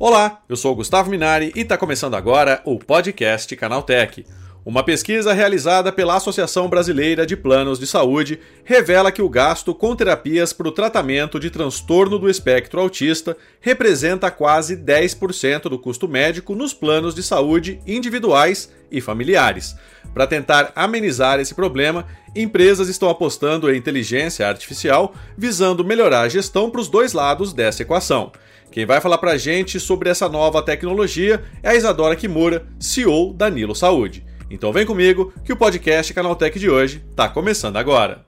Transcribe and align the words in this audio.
Olá, 0.00 0.42
eu 0.48 0.56
sou 0.56 0.76
Gustavo 0.76 1.10
Minari 1.10 1.52
e 1.56 1.62
está 1.62 1.76
começando 1.76 2.14
agora 2.14 2.62
o 2.64 2.78
podcast 2.78 3.56
Canaltech. 3.56 4.24
Uma 4.64 4.84
pesquisa 4.84 5.32
realizada 5.32 5.90
pela 5.90 6.14
Associação 6.14 6.68
Brasileira 6.68 7.26
de 7.26 7.36
Planos 7.36 7.80
de 7.80 7.86
Saúde 7.86 8.38
revela 8.62 9.10
que 9.10 9.20
o 9.20 9.28
gasto 9.28 9.74
com 9.74 9.96
terapias 9.96 10.52
para 10.52 10.68
o 10.68 10.72
tratamento 10.72 11.40
de 11.40 11.50
transtorno 11.50 12.16
do 12.16 12.30
espectro 12.30 12.80
autista 12.80 13.36
representa 13.60 14.30
quase 14.30 14.76
10% 14.76 15.62
do 15.62 15.80
custo 15.80 16.06
médico 16.06 16.54
nos 16.54 16.72
planos 16.72 17.12
de 17.12 17.22
saúde 17.24 17.80
individuais 17.84 18.72
e 18.92 19.00
familiares. 19.00 19.74
Para 20.14 20.28
tentar 20.28 20.70
amenizar 20.76 21.40
esse 21.40 21.56
problema, 21.56 22.06
empresas 22.36 22.88
estão 22.88 23.10
apostando 23.10 23.68
em 23.68 23.76
inteligência 23.76 24.46
artificial, 24.46 25.12
visando 25.36 25.84
melhorar 25.84 26.20
a 26.20 26.28
gestão 26.28 26.70
para 26.70 26.80
os 26.80 26.86
dois 26.86 27.12
lados 27.12 27.52
dessa 27.52 27.82
equação. 27.82 28.30
Quem 28.78 28.86
vai 28.86 29.00
falar 29.00 29.18
para 29.18 29.32
a 29.32 29.36
gente 29.36 29.80
sobre 29.80 30.08
essa 30.08 30.28
nova 30.28 30.62
tecnologia 30.62 31.42
é 31.64 31.70
a 31.70 31.74
Isadora 31.74 32.14
Kimura, 32.14 32.64
CEO 32.78 33.34
da 33.34 33.50
Nilo 33.50 33.74
Saúde. 33.74 34.24
Então 34.48 34.72
vem 34.72 34.86
comigo 34.86 35.32
que 35.44 35.52
o 35.52 35.56
podcast 35.56 36.14
Canaltech 36.14 36.56
de 36.60 36.70
hoje 36.70 37.04
está 37.10 37.28
começando 37.28 37.76
agora. 37.76 38.24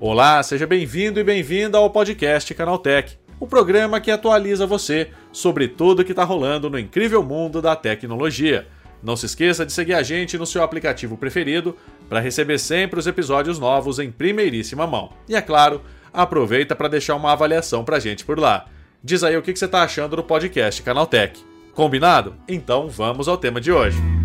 Olá, 0.00 0.42
seja 0.42 0.66
bem-vindo 0.66 1.20
e 1.20 1.24
bem-vinda 1.24 1.76
ao 1.76 1.90
podcast 1.90 2.54
Canaltech, 2.54 3.18
o 3.38 3.46
programa 3.46 4.00
que 4.00 4.10
atualiza 4.10 4.66
você 4.66 5.10
sobre 5.30 5.68
tudo 5.68 6.02
que 6.02 6.12
está 6.12 6.24
rolando 6.24 6.70
no 6.70 6.78
incrível 6.78 7.22
mundo 7.22 7.60
da 7.60 7.76
tecnologia. 7.76 8.66
Não 9.02 9.14
se 9.14 9.26
esqueça 9.26 9.64
de 9.64 9.72
seguir 9.72 9.94
a 9.94 10.02
gente 10.02 10.36
no 10.36 10.46
seu 10.46 10.62
aplicativo 10.62 11.16
preferido 11.16 11.76
para 12.08 12.20
receber 12.20 12.58
sempre 12.58 12.98
os 12.98 13.06
episódios 13.06 13.58
novos 13.58 13.98
em 13.98 14.10
primeiríssima 14.10 14.86
mão. 14.86 15.12
E 15.28 15.36
é 15.36 15.40
claro, 15.40 15.82
aproveita 16.12 16.74
para 16.74 16.88
deixar 16.88 17.14
uma 17.14 17.32
avaliação 17.32 17.84
para 17.84 17.96
a 17.96 18.00
gente 18.00 18.24
por 18.24 18.38
lá. 18.38 18.66
Diz 19.02 19.22
aí 19.22 19.36
o 19.36 19.42
que 19.42 19.54
você 19.54 19.66
está 19.66 19.82
achando 19.82 20.16
do 20.16 20.24
podcast 20.24 20.82
Canaltech. 20.82 21.44
Combinado? 21.74 22.34
Então 22.48 22.88
vamos 22.88 23.28
ao 23.28 23.36
tema 23.36 23.60
de 23.60 23.70
hoje. 23.70 24.17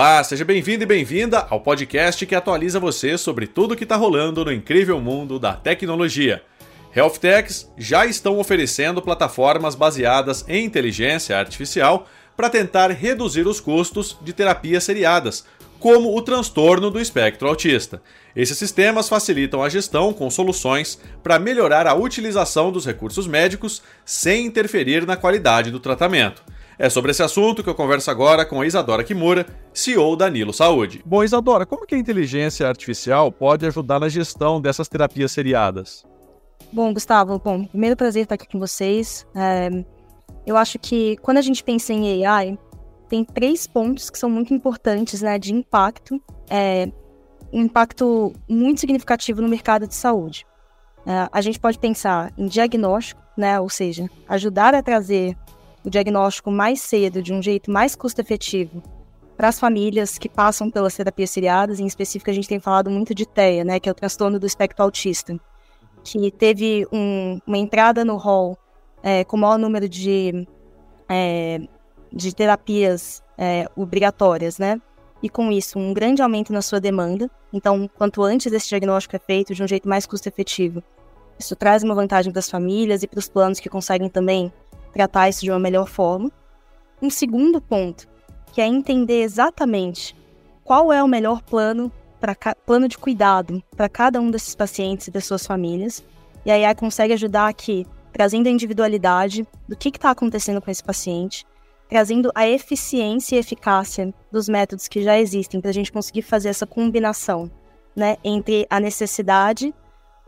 Olá, 0.00 0.24
seja 0.24 0.46
bem-vindo 0.46 0.82
e 0.82 0.86
bem-vinda 0.86 1.46
ao 1.50 1.60
podcast 1.60 2.24
que 2.24 2.34
atualiza 2.34 2.80
você 2.80 3.18
sobre 3.18 3.46
tudo 3.46 3.74
o 3.74 3.76
que 3.76 3.84
está 3.84 3.96
rolando 3.96 4.42
no 4.42 4.50
incrível 4.50 4.98
mundo 4.98 5.38
da 5.38 5.52
tecnologia. 5.52 6.42
Health 6.96 7.18
Techs 7.20 7.70
já 7.76 8.06
estão 8.06 8.38
oferecendo 8.38 9.02
plataformas 9.02 9.74
baseadas 9.74 10.42
em 10.48 10.64
inteligência 10.64 11.36
artificial 11.36 12.08
para 12.34 12.48
tentar 12.48 12.90
reduzir 12.92 13.46
os 13.46 13.60
custos 13.60 14.16
de 14.22 14.32
terapias 14.32 14.84
seriadas, 14.84 15.44
como 15.78 16.16
o 16.16 16.22
transtorno 16.22 16.90
do 16.90 16.98
espectro 16.98 17.46
autista. 17.46 18.00
Esses 18.34 18.56
sistemas 18.56 19.06
facilitam 19.06 19.62
a 19.62 19.68
gestão 19.68 20.14
com 20.14 20.30
soluções 20.30 20.98
para 21.22 21.38
melhorar 21.38 21.86
a 21.86 21.92
utilização 21.92 22.72
dos 22.72 22.86
recursos 22.86 23.26
médicos 23.26 23.82
sem 24.02 24.46
interferir 24.46 25.06
na 25.06 25.18
qualidade 25.18 25.70
do 25.70 25.78
tratamento. 25.78 26.42
É 26.82 26.88
sobre 26.88 27.10
esse 27.10 27.22
assunto 27.22 27.62
que 27.62 27.68
eu 27.68 27.74
converso 27.74 28.10
agora 28.10 28.42
com 28.46 28.58
a 28.58 28.66
Isadora 28.66 29.04
Kimura, 29.04 29.44
CEO 29.70 30.16
da 30.16 30.30
Nilo 30.30 30.50
Saúde. 30.50 31.02
Bom, 31.04 31.22
Isadora, 31.22 31.66
como 31.66 31.86
que 31.86 31.94
a 31.94 31.98
inteligência 31.98 32.66
artificial 32.66 33.30
pode 33.30 33.66
ajudar 33.66 34.00
na 34.00 34.08
gestão 34.08 34.58
dessas 34.58 34.88
terapias 34.88 35.30
seriadas? 35.30 36.06
Bom, 36.72 36.94
Gustavo, 36.94 37.38
bom, 37.38 37.66
primeiro 37.66 37.94
prazer 37.96 38.22
estar 38.22 38.36
aqui 38.36 38.48
com 38.48 38.58
vocês. 38.58 39.26
É, 39.34 39.68
eu 40.46 40.56
acho 40.56 40.78
que 40.78 41.18
quando 41.18 41.36
a 41.36 41.42
gente 41.42 41.62
pensa 41.62 41.92
em 41.92 42.24
AI, 42.24 42.58
tem 43.10 43.26
três 43.26 43.66
pontos 43.66 44.08
que 44.08 44.18
são 44.18 44.30
muito 44.30 44.54
importantes, 44.54 45.20
né, 45.20 45.38
de 45.38 45.52
impacto, 45.52 46.18
é, 46.48 46.90
um 47.52 47.60
impacto 47.60 48.32
muito 48.48 48.80
significativo 48.80 49.42
no 49.42 49.48
mercado 49.48 49.86
de 49.86 49.94
saúde. 49.94 50.46
É, 51.04 51.28
a 51.30 51.42
gente 51.42 51.60
pode 51.60 51.78
pensar 51.78 52.32
em 52.38 52.46
diagnóstico, 52.46 53.20
né, 53.36 53.60
ou 53.60 53.68
seja, 53.68 54.08
ajudar 54.26 54.74
a 54.74 54.82
trazer 54.82 55.36
o 55.84 55.90
diagnóstico 55.90 56.50
mais 56.50 56.80
cedo, 56.80 57.22
de 57.22 57.32
um 57.32 57.42
jeito 57.42 57.70
mais 57.70 57.94
custo-efetivo, 57.94 58.82
para 59.36 59.48
as 59.48 59.58
famílias 59.58 60.18
que 60.18 60.28
passam 60.28 60.70
pelas 60.70 60.94
terapias 60.94 61.30
seriadas, 61.30 61.80
em 61.80 61.86
específico 61.86 62.30
a 62.30 62.34
gente 62.34 62.48
tem 62.48 62.60
falado 62.60 62.90
muito 62.90 63.14
de 63.14 63.26
TEA, 63.26 63.64
né, 63.64 63.80
que 63.80 63.88
é 63.88 63.92
o 63.92 63.94
transtorno 63.94 64.38
do 64.38 64.46
espectro 64.46 64.82
autista 64.82 65.40
que 66.02 66.30
teve 66.30 66.86
um, 66.92 67.40
uma 67.46 67.58
entrada 67.58 68.04
no 68.04 68.16
hall 68.16 68.56
é, 69.02 69.24
com 69.24 69.36
o 69.36 69.40
maior 69.40 69.58
número 69.58 69.88
de, 69.88 70.46
é, 71.08 71.60
de 72.12 72.34
terapias 72.34 73.22
é, 73.36 73.68
obrigatórias, 73.76 74.58
né? 74.58 74.80
E 75.22 75.28
com 75.28 75.52
isso, 75.52 75.78
um 75.78 75.92
grande 75.92 76.22
aumento 76.22 76.52
na 76.52 76.62
sua 76.62 76.80
demanda. 76.80 77.30
Então, 77.52 77.88
quanto 77.96 78.22
antes 78.22 78.52
esse 78.52 78.68
diagnóstico 78.68 79.16
é 79.16 79.18
feito 79.18 79.54
de 79.54 79.62
um 79.62 79.68
jeito 79.68 79.88
mais 79.88 80.06
custo-efetivo, 80.06 80.82
isso 81.38 81.54
traz 81.56 81.82
uma 81.82 81.94
vantagem 81.94 82.32
para 82.32 82.40
as 82.40 82.48
famílias 82.48 83.02
e 83.02 83.06
para 83.06 83.18
os 83.18 83.28
planos 83.28 83.60
que 83.60 83.68
conseguem 83.68 84.08
também 84.08 84.52
tratar 84.92 85.28
isso 85.28 85.40
de 85.40 85.50
uma 85.50 85.58
melhor 85.58 85.88
forma. 85.88 86.30
Um 87.00 87.10
segundo 87.10 87.60
ponto, 87.60 88.08
que 88.52 88.60
é 88.60 88.66
entender 88.66 89.22
exatamente 89.22 90.16
qual 90.64 90.92
é 90.92 91.02
o 91.02 91.08
melhor 91.08 91.42
plano 91.42 91.90
para 92.20 92.36
plano 92.66 92.86
de 92.86 92.98
cuidado 92.98 93.62
para 93.74 93.88
cada 93.88 94.20
um 94.20 94.30
desses 94.30 94.54
pacientes 94.54 95.08
e 95.08 95.10
das 95.10 95.24
suas 95.24 95.46
famílias. 95.46 96.04
E 96.44 96.50
aí 96.50 96.74
consegue 96.74 97.14
ajudar 97.14 97.48
aqui, 97.48 97.86
trazendo 98.12 98.46
a 98.46 98.50
individualidade 98.50 99.46
do 99.68 99.76
que 99.76 99.88
está 99.88 100.10
acontecendo 100.10 100.60
com 100.60 100.70
esse 100.70 100.84
paciente, 100.84 101.46
trazendo 101.88 102.30
a 102.34 102.46
eficiência 102.46 103.36
e 103.36 103.38
eficácia 103.38 104.14
dos 104.30 104.48
métodos 104.48 104.86
que 104.86 105.02
já 105.02 105.18
existem 105.18 105.60
para 105.60 105.70
a 105.70 105.74
gente 105.74 105.92
conseguir 105.92 106.22
fazer 106.22 106.48
essa 106.50 106.66
combinação, 106.66 107.50
né, 107.96 108.16
entre 108.22 108.66
a 108.70 108.78
necessidade, 108.78 109.74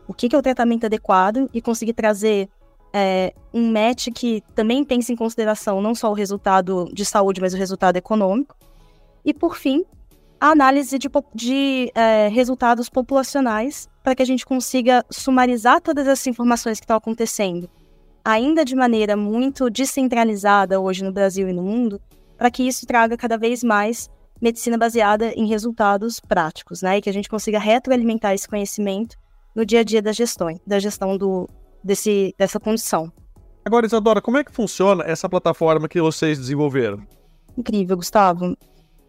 o 0.07 0.13
que, 0.13 0.27
que 0.27 0.35
é 0.35 0.39
o 0.39 0.41
tratamento 0.41 0.85
adequado 0.85 1.49
e 1.53 1.61
conseguir 1.61 1.93
trazer 1.93 2.49
é, 2.93 3.33
um 3.51 3.71
match 3.71 4.09
que 4.13 4.43
também 4.53 4.83
pense 4.83 5.11
em 5.11 5.15
consideração 5.15 5.81
não 5.81 5.95
só 5.95 6.11
o 6.11 6.13
resultado 6.13 6.89
de 6.93 7.03
saúde, 7.03 7.41
mas 7.41 7.53
o 7.53 7.57
resultado 7.57 7.97
econômico. 7.97 8.55
E 9.25 9.33
por 9.33 9.57
fim, 9.57 9.83
a 10.39 10.49
análise 10.49 10.99
de, 10.99 11.09
de 11.33 11.91
é, 11.95 12.27
resultados 12.27 12.89
populacionais 12.89 13.89
para 14.03 14.13
que 14.13 14.21
a 14.21 14.25
gente 14.25 14.45
consiga 14.45 15.03
sumarizar 15.09 15.81
todas 15.81 16.05
essas 16.07 16.27
informações 16.27 16.79
que 16.79 16.83
estão 16.83 16.97
acontecendo, 16.97 17.69
ainda 18.23 18.63
de 18.63 18.75
maneira 18.75 19.15
muito 19.15 19.69
descentralizada 19.69 20.79
hoje 20.79 21.03
no 21.03 21.11
Brasil 21.11 21.49
e 21.49 21.53
no 21.53 21.63
mundo, 21.63 21.99
para 22.37 22.51
que 22.51 22.67
isso 22.67 22.85
traga 22.85 23.17
cada 23.17 23.37
vez 23.37 23.63
mais 23.63 24.09
medicina 24.41 24.77
baseada 24.77 25.31
em 25.33 25.47
resultados 25.47 26.19
práticos, 26.19 26.81
né? 26.81 26.97
E 26.97 27.01
que 27.01 27.09
a 27.09 27.13
gente 27.13 27.29
consiga 27.29 27.57
retroalimentar 27.57 28.33
esse 28.33 28.47
conhecimento 28.47 29.15
no 29.55 29.65
dia 29.65 29.79
a 29.79 29.83
dia 29.83 30.01
da 30.01 30.11
gestão, 30.11 30.59
da 30.67 30.79
gestão 30.79 31.17
do, 31.17 31.47
desse, 31.83 32.33
dessa 32.37 32.59
condição. 32.59 33.11
Agora, 33.65 33.85
Isadora, 33.85 34.21
como 34.21 34.37
é 34.37 34.43
que 34.43 34.51
funciona 34.51 35.03
essa 35.05 35.29
plataforma 35.29 35.87
que 35.87 36.01
vocês 36.01 36.37
desenvolveram? 36.37 37.05
Incrível, 37.57 37.97
Gustavo. 37.97 38.57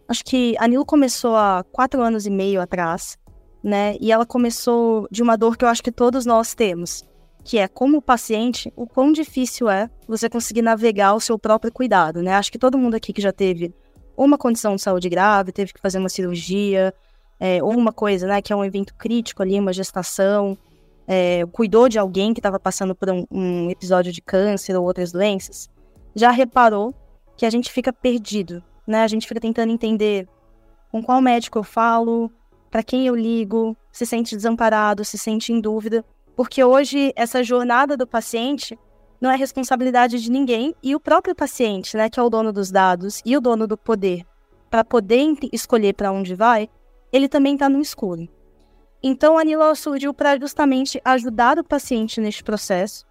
Acho 0.06 0.24
que 0.24 0.54
a 0.58 0.68
Nilo 0.68 0.84
começou 0.84 1.34
há 1.34 1.64
quatro 1.72 2.02
anos 2.02 2.26
e 2.26 2.30
meio 2.30 2.60
atrás, 2.60 3.18
né? 3.62 3.96
E 4.00 4.12
ela 4.12 4.26
começou 4.26 5.08
de 5.10 5.22
uma 5.22 5.36
dor 5.36 5.56
que 5.56 5.64
eu 5.64 5.68
acho 5.68 5.82
que 5.82 5.90
todos 5.90 6.26
nós 6.26 6.54
temos, 6.54 7.02
que 7.42 7.58
é 7.58 7.66
como 7.66 8.02
paciente, 8.02 8.72
o 8.76 8.86
quão 8.86 9.12
difícil 9.12 9.68
é 9.68 9.90
você 10.06 10.28
conseguir 10.28 10.62
navegar 10.62 11.14
o 11.14 11.20
seu 11.20 11.38
próprio 11.38 11.72
cuidado, 11.72 12.22
né? 12.22 12.34
Acho 12.34 12.52
que 12.52 12.58
todo 12.58 12.78
mundo 12.78 12.94
aqui 12.94 13.12
que 13.12 13.22
já 13.22 13.32
teve 13.32 13.74
uma 14.16 14.38
condição 14.38 14.76
de 14.76 14.82
saúde 14.82 15.08
grave, 15.08 15.52
teve 15.52 15.72
que 15.72 15.80
fazer 15.80 15.98
uma 15.98 16.08
cirurgia, 16.08 16.94
é, 17.40 17.62
ou 17.62 17.76
uma 17.76 17.92
coisa, 17.92 18.26
né, 18.26 18.40
que 18.40 18.52
é 18.52 18.56
um 18.56 18.64
evento 18.64 18.94
crítico 18.94 19.42
ali, 19.42 19.58
uma 19.58 19.72
gestação, 19.72 20.56
é, 21.06 21.44
cuidou 21.52 21.88
de 21.88 21.98
alguém 21.98 22.32
que 22.32 22.40
estava 22.40 22.58
passando 22.58 22.94
por 22.94 23.10
um, 23.10 23.24
um 23.30 23.70
episódio 23.70 24.12
de 24.12 24.20
câncer 24.20 24.76
ou 24.76 24.84
outras 24.84 25.12
doenças, 25.12 25.68
já 26.14 26.30
reparou 26.30 26.94
que 27.36 27.44
a 27.44 27.50
gente 27.50 27.70
fica 27.70 27.92
perdido 27.92 28.62
né? 28.86 29.02
A 29.02 29.08
gente 29.08 29.26
fica 29.26 29.40
tentando 29.40 29.72
entender 29.72 30.28
com 30.90 31.02
qual 31.02 31.20
médico 31.20 31.58
eu 31.58 31.64
falo, 31.64 32.30
para 32.70 32.82
quem 32.82 33.06
eu 33.06 33.14
ligo, 33.14 33.76
se 33.90 34.06
sente 34.06 34.36
desamparado, 34.36 35.04
se 35.04 35.18
sente 35.18 35.52
em 35.52 35.60
dúvida, 35.60 36.04
porque 36.36 36.62
hoje 36.62 37.12
essa 37.16 37.42
jornada 37.42 37.96
do 37.96 38.06
paciente 38.06 38.78
não 39.20 39.30
é 39.30 39.36
responsabilidade 39.36 40.20
de 40.20 40.30
ninguém 40.30 40.74
e 40.82 40.94
o 40.94 41.00
próprio 41.00 41.34
paciente, 41.34 41.96
né, 41.96 42.10
que 42.10 42.20
é 42.20 42.22
o 42.22 42.28
dono 42.28 42.52
dos 42.52 42.70
dados 42.70 43.22
e 43.24 43.36
o 43.36 43.40
dono 43.40 43.66
do 43.66 43.76
poder, 43.76 44.24
para 44.70 44.84
poder 44.84 45.34
escolher 45.52 45.94
para 45.94 46.12
onde 46.12 46.34
vai, 46.34 46.68
ele 47.12 47.28
também 47.28 47.54
está 47.54 47.68
no 47.68 47.80
escuro. 47.80 48.28
Então 49.06 49.36
a 49.36 49.44
Nilo 49.44 49.74
surgiu 49.76 50.14
para 50.14 50.38
justamente 50.38 50.98
ajudar 51.04 51.58
o 51.58 51.62
paciente 51.62 52.22
neste 52.22 52.42
processo 52.42 53.04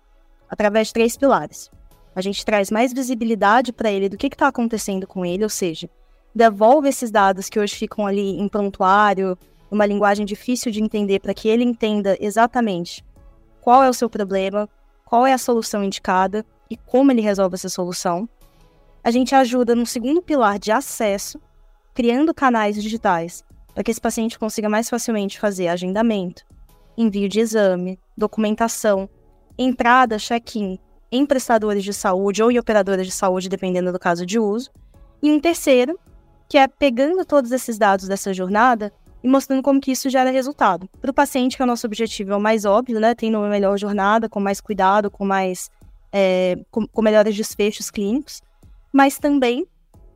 através 0.50 0.88
de 0.88 0.94
três 0.94 1.16
pilares. 1.16 1.70
A 2.16 2.22
gente 2.22 2.44
traz 2.44 2.72
mais 2.72 2.92
visibilidade 2.92 3.72
para 3.72 3.92
ele 3.92 4.10
do 4.10 4.18
que 4.18 4.26
está 4.26 4.48
acontecendo 4.48 5.06
com 5.06 5.24
ele, 5.24 5.44
ou 5.44 5.50
seja, 5.52 5.88
devolve 6.34 6.90
esses 6.90 7.12
dados 7.12 7.48
que 7.48 7.60
hoje 7.60 7.76
ficam 7.76 8.08
ali 8.08 8.40
em 8.40 8.48
prontuário, 8.48 9.38
uma 9.70 9.86
linguagem 9.86 10.26
difícil 10.26 10.72
de 10.72 10.82
entender, 10.82 11.20
para 11.20 11.34
que 11.34 11.48
ele 11.48 11.64
entenda 11.64 12.18
exatamente 12.20 13.06
qual 13.62 13.84
é 13.84 13.90
o 13.90 13.94
seu 13.94 14.10
problema, 14.10 14.68
qual 15.06 15.28
é 15.28 15.34
a 15.34 15.38
solução 15.38 15.84
indicada 15.84 16.44
e 16.72 16.76
como 16.76 17.12
ele 17.12 17.22
resolve 17.22 17.54
essa 17.54 17.70
solução. 17.70 18.28
A 19.04 19.12
gente 19.12 19.36
ajuda 19.36 19.76
no 19.76 19.86
segundo 19.86 20.24
pilar 20.24 20.58
de 20.58 20.72
acesso, 20.72 21.40
criando 21.94 22.34
canais 22.34 22.82
digitais 22.82 23.44
para 23.74 23.84
que 23.84 23.92
esse 23.92 24.02
paciente 24.02 24.38
consiga 24.38 24.70
mais 24.70 24.90
facilmente 24.90 25.40
fazer 25.40 25.68
agendamento, 25.68 26.44
envio 26.98 27.28
de 27.28 27.40
exame, 27.40 28.00
documentação, 28.18 29.10
entrada, 29.58 30.18
check-in 30.18 30.80
em 31.12 31.26
prestadores 31.26 31.84
de 31.84 31.94
saúde 31.94 32.42
ou 32.42 32.52
em 32.52 32.58
operadoras 32.58 33.06
de 33.06 33.12
saúde, 33.12 33.50
dependendo 33.50 33.92
do 33.92 34.00
caso 34.00 34.26
de 34.26 34.40
uso. 34.40 34.72
E 35.22 35.32
um 35.32 35.40
terceiro, 35.40 36.00
que 36.50 36.58
é 36.58 36.68
pegando 36.68 37.24
todos 37.24 37.52
esses 37.52 37.78
dados 37.78 38.08
dessa 38.08 38.34
jornada 38.34 38.92
e 39.24 39.28
mostrando 39.28 39.62
como 39.62 39.80
que 39.80 39.92
isso 39.92 40.10
gera 40.10 40.32
resultado. 40.32 40.90
Para 41.00 41.12
o 41.12 41.14
paciente, 41.14 41.56
que 41.56 41.62
é 41.62 41.66
o 41.66 41.68
nosso 41.68 41.88
objetivo, 41.88 42.34
é 42.34 42.36
o 42.36 42.42
mais 42.42 42.66
óbvio, 42.66 43.00
né? 43.00 43.16
Tendo 43.16 43.38
uma 43.38 43.48
melhor 43.48 43.78
jornada, 43.78 44.28
com 44.28 44.40
mais 44.40 44.60
cuidado, 44.60 45.10
com 45.10 45.24
mais 45.24 45.70
é, 46.12 46.58
com, 46.70 46.86
com 46.88 47.02
melhores 47.02 47.36
desfechos 47.36 47.90
clínicos, 47.90 48.42
mas 48.92 49.18
também 49.18 49.66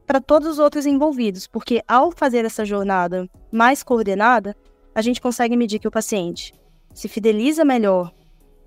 para 0.08 0.22
todos 0.22 0.48
os 0.48 0.58
outros 0.58 0.86
envolvidos, 0.86 1.46
porque 1.46 1.84
ao 1.86 2.12
fazer 2.12 2.46
essa 2.46 2.64
jornada 2.64 3.30
mais 3.52 3.84
coordenada, 3.84 4.56
a 4.96 5.02
gente 5.02 5.20
consegue 5.20 5.58
medir 5.58 5.80
que 5.80 5.88
o 5.88 5.92
paciente 5.92 6.54
se 6.94 7.10
fideliza 7.10 7.66
melhor 7.66 8.14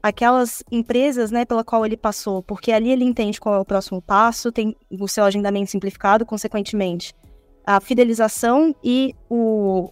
aquelas 0.02 0.62
empresas, 0.70 1.30
né, 1.30 1.44
pela 1.46 1.64
qual 1.64 1.84
ele 1.84 1.96
passou, 1.96 2.42
porque 2.42 2.70
ali 2.70 2.90
ele 2.90 3.04
entende 3.04 3.40
qual 3.40 3.54
é 3.54 3.58
o 3.58 3.64
próximo 3.64 4.00
passo, 4.00 4.52
tem 4.52 4.76
o 4.90 5.08
seu 5.08 5.24
agendamento 5.24 5.70
simplificado, 5.70 6.26
consequentemente, 6.26 7.14
a 7.66 7.80
fidelização 7.80 8.74
e 8.84 9.14
o, 9.28 9.90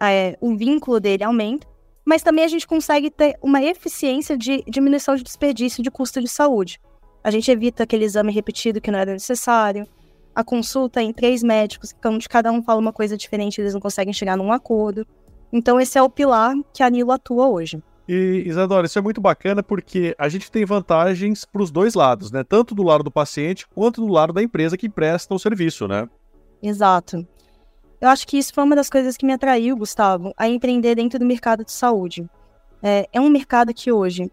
é, 0.00 0.36
o 0.40 0.56
vínculo 0.56 0.98
dele 0.98 1.24
aumenta, 1.24 1.66
mas 2.04 2.22
também 2.22 2.44
a 2.44 2.48
gente 2.48 2.66
consegue 2.66 3.10
ter 3.10 3.38
uma 3.42 3.62
eficiência 3.62 4.36
de 4.36 4.62
diminuição 4.66 5.16
de 5.16 5.22
desperdício 5.22 5.82
de 5.82 5.90
custo 5.90 6.20
de 6.20 6.28
saúde. 6.28 6.80
A 7.22 7.30
gente 7.30 7.50
evita 7.50 7.82
aquele 7.82 8.04
exame 8.04 8.32
repetido 8.32 8.80
que 8.80 8.90
não 8.90 8.98
era 8.98 9.12
necessário, 9.12 9.86
a 10.38 10.44
consulta 10.44 11.02
em 11.02 11.12
três 11.12 11.42
médicos, 11.42 11.92
onde 12.06 12.28
cada 12.28 12.52
um 12.52 12.62
fala 12.62 12.78
uma 12.80 12.92
coisa 12.92 13.16
diferente, 13.16 13.60
eles 13.60 13.74
não 13.74 13.80
conseguem 13.80 14.14
chegar 14.14 14.36
num 14.36 14.52
acordo. 14.52 15.04
Então 15.52 15.80
esse 15.80 15.98
é 15.98 16.02
o 16.02 16.08
pilar 16.08 16.54
que 16.72 16.80
a 16.80 16.88
Nilo 16.88 17.10
atua 17.10 17.48
hoje. 17.48 17.82
E, 18.08 18.44
Isadora, 18.46 18.86
isso 18.86 18.96
é 18.96 19.02
muito 19.02 19.20
bacana 19.20 19.64
porque 19.64 20.14
a 20.16 20.28
gente 20.28 20.48
tem 20.48 20.64
vantagens 20.64 21.44
para 21.44 21.60
os 21.60 21.72
dois 21.72 21.94
lados, 21.94 22.30
né? 22.30 22.44
Tanto 22.44 22.72
do 22.72 22.84
lado 22.84 23.02
do 23.02 23.10
paciente 23.10 23.66
quanto 23.66 24.00
do 24.00 24.06
lado 24.06 24.32
da 24.32 24.40
empresa 24.40 24.76
que 24.76 24.88
presta 24.88 25.34
o 25.34 25.40
serviço, 25.40 25.88
né? 25.88 26.08
Exato. 26.62 27.26
Eu 28.00 28.08
acho 28.08 28.24
que 28.24 28.38
isso 28.38 28.54
foi 28.54 28.62
uma 28.62 28.76
das 28.76 28.88
coisas 28.88 29.16
que 29.16 29.26
me 29.26 29.32
atraiu, 29.32 29.76
Gustavo, 29.76 30.32
a 30.36 30.48
empreender 30.48 30.94
dentro 30.94 31.18
do 31.18 31.26
mercado 31.26 31.64
de 31.64 31.72
saúde. 31.72 32.24
É, 32.80 33.08
é 33.12 33.20
um 33.20 33.28
mercado 33.28 33.74
que 33.74 33.90
hoje 33.90 34.30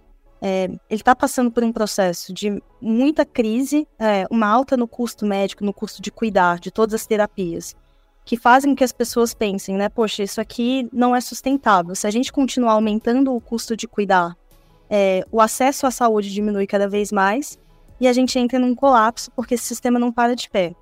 é, 0.47 0.65
ele 0.65 0.79
está 0.91 1.15
passando 1.15 1.49
por 1.49 1.63
um 1.63 1.73
processo 1.73 2.31
de 2.31 2.61
muita 2.79 3.25
crise, 3.25 3.87
é, 3.97 4.27
uma 4.29 4.45
alta 4.45 4.77
no 4.77 4.87
custo 4.87 5.25
médico, 5.25 5.65
no 5.65 5.73
custo 5.73 6.03
de 6.03 6.11
cuidar 6.11 6.59
de 6.59 6.69
todas 6.69 6.93
as 6.93 7.07
terapias 7.07 7.75
que 8.23 8.37
fazem 8.37 8.71
com 8.71 8.75
que 8.75 8.83
as 8.83 8.91
pessoas 8.91 9.33
pensem, 9.33 9.75
né? 9.75 9.89
Poxa, 9.89 10.21
isso 10.21 10.39
aqui 10.39 10.87
não 10.93 11.15
é 11.15 11.21
sustentável. 11.21 11.95
Se 11.95 12.05
a 12.05 12.11
gente 12.11 12.31
continuar 12.31 12.73
aumentando 12.73 13.35
o 13.35 13.41
custo 13.41 13.75
de 13.75 13.87
cuidar, 13.87 14.37
é, 14.87 15.25
o 15.31 15.41
acesso 15.41 15.87
à 15.87 15.91
saúde 15.91 16.31
diminui 16.31 16.67
cada 16.67 16.87
vez 16.87 17.11
mais 17.11 17.57
e 17.99 18.07
a 18.07 18.13
gente 18.13 18.37
entra 18.37 18.59
num 18.59 18.75
colapso 18.75 19.31
porque 19.31 19.55
esse 19.55 19.63
sistema 19.63 19.97
não 19.97 20.11
para 20.11 20.35
de 20.35 20.47
pé. 20.47 20.75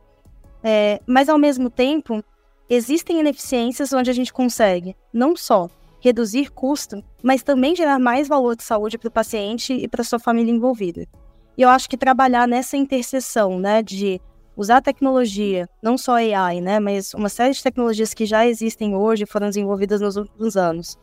É, 0.62 1.00
mas, 1.08 1.30
ao 1.30 1.38
mesmo 1.38 1.70
tempo, 1.70 2.22
existem 2.70 3.22
ineficiências 3.22 3.94
onde 3.94 4.10
a 4.10 4.14
gente 4.14 4.34
consegue 4.34 4.94
não 5.14 5.38
só 5.38 5.70
reduzir 6.04 6.52
custo, 6.52 7.02
mas 7.24 7.44
também 7.44 7.74
gerar 7.74 7.98
mais 7.98 8.28
valor 8.28 8.58
de 8.58 8.64
saúde 8.64 8.98
para 8.98 9.08
o 9.08 9.12
paciente 9.12 9.72
e 9.72 9.88
para 9.88 10.04
sua 10.04 10.20
família 10.20 10.52
envolvida. 10.52 11.08
E 11.58 11.62
eu 11.62 11.70
acho 11.70 11.90
que 11.90 11.96
trabalhar 11.96 12.46
nessa 12.46 12.76
interseção, 12.76 13.58
né, 13.58 13.82
de 13.82 14.20
usar 14.58 14.82
tecnologia, 14.82 15.68
não 15.82 15.98
só 15.98 16.16
AI, 16.16 16.60
né, 16.60 16.78
mas 16.78 17.14
uma 17.14 17.30
série 17.30 17.54
de 17.54 17.64
tecnologias 17.64 18.14
que 18.14 18.26
já 18.26 18.46
existem 18.46 18.94
hoje 18.94 19.26
foram 19.26 19.48
desenvolvidas 19.48 20.02
nos 20.02 20.18
últimos 20.18 20.58
anos, 20.58 20.98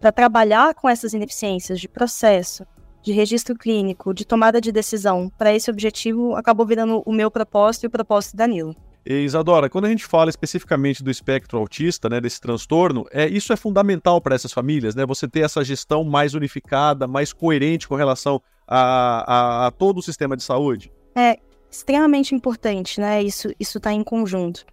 para 0.00 0.12
trabalhar 0.12 0.72
com 0.74 0.88
essas 0.88 1.12
ineficiências 1.14 1.80
de 1.80 1.88
processo, 1.88 2.64
de 3.02 3.12
registro 3.12 3.56
clínico, 3.56 4.14
de 4.14 4.24
tomada 4.24 4.60
de 4.60 4.70
decisão, 4.70 5.28
para 5.36 5.52
esse 5.52 5.68
objetivo 5.68 6.36
acabou 6.36 6.64
virando 6.64 7.02
o 7.04 7.12
meu 7.12 7.28
propósito 7.28 7.84
e 7.84 7.86
o 7.88 7.90
propósito 7.90 8.36
da 8.36 8.46
Nilo. 8.46 8.76
E, 9.06 9.20
Isadora, 9.20 9.68
quando 9.68 9.84
a 9.84 9.90
gente 9.90 10.06
fala 10.06 10.30
especificamente 10.30 11.02
do 11.04 11.10
espectro 11.10 11.58
autista, 11.58 12.08
né, 12.08 12.20
desse 12.20 12.40
transtorno, 12.40 13.04
é, 13.10 13.28
isso 13.28 13.52
é 13.52 13.56
fundamental 13.56 14.20
para 14.20 14.34
essas 14.34 14.52
famílias, 14.52 14.94
né? 14.94 15.04
Você 15.04 15.28
ter 15.28 15.40
essa 15.40 15.62
gestão 15.62 16.02
mais 16.04 16.32
unificada, 16.32 17.06
mais 17.06 17.32
coerente 17.32 17.86
com 17.86 17.96
relação 17.96 18.40
a, 18.66 19.64
a, 19.64 19.66
a 19.66 19.70
todo 19.70 19.98
o 19.98 20.02
sistema 20.02 20.36
de 20.36 20.42
saúde. 20.42 20.90
É, 21.14 21.38
extremamente 21.70 22.34
importante, 22.34 22.98
né? 22.98 23.22
Isso 23.22 23.52
isso 23.60 23.76
está 23.76 23.92
em 23.92 24.02
conjunto. 24.02 24.64